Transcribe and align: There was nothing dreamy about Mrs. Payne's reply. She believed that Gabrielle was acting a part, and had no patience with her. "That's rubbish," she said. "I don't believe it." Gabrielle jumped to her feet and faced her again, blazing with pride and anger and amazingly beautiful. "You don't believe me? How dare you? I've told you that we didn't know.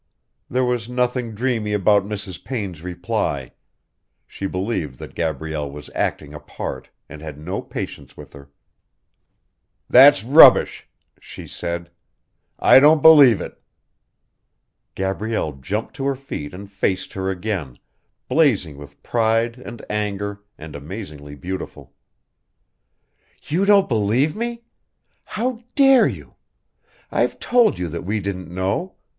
There 0.49 0.65
was 0.65 0.89
nothing 0.89 1.35
dreamy 1.35 1.73
about 1.73 2.07
Mrs. 2.07 2.43
Payne's 2.43 2.81
reply. 2.81 3.51
She 4.25 4.47
believed 4.47 4.97
that 4.97 5.13
Gabrielle 5.13 5.69
was 5.69 5.91
acting 5.93 6.33
a 6.33 6.39
part, 6.39 6.89
and 7.07 7.21
had 7.21 7.37
no 7.37 7.61
patience 7.61 8.17
with 8.17 8.33
her. 8.33 8.49
"That's 9.87 10.23
rubbish," 10.23 10.89
she 11.19 11.45
said. 11.45 11.91
"I 12.57 12.79
don't 12.79 13.03
believe 13.03 13.41
it." 13.41 13.61
Gabrielle 14.95 15.51
jumped 15.53 15.93
to 15.97 16.05
her 16.05 16.15
feet 16.15 16.51
and 16.51 16.67
faced 16.67 17.13
her 17.13 17.29
again, 17.29 17.77
blazing 18.27 18.77
with 18.77 19.03
pride 19.03 19.59
and 19.59 19.85
anger 19.87 20.41
and 20.57 20.75
amazingly 20.75 21.35
beautiful. 21.35 21.93
"You 23.43 23.65
don't 23.65 23.87
believe 23.87 24.35
me? 24.35 24.63
How 25.25 25.61
dare 25.75 26.07
you? 26.07 26.37
I've 27.11 27.37
told 27.39 27.77
you 27.77 27.87
that 27.89 28.01
we 28.01 28.19
didn't 28.19 28.49
know. 28.51 28.95